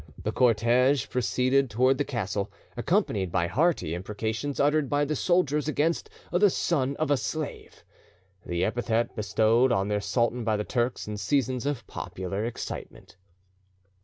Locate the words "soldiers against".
5.15-6.09